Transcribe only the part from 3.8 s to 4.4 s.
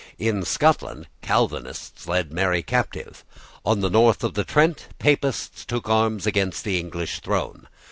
the north of